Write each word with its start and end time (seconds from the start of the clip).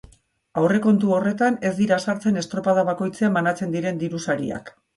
Aurrekontu 0.61 1.11
horretan 1.17 1.59
ez 1.71 1.75
dira 1.81 2.01
sartzen 2.07 2.43
estropada 2.43 2.87
bakoitzean 2.89 3.39
banatzen 3.39 3.79
diren 3.79 4.05
diru 4.05 4.27
sariak. 4.29 4.77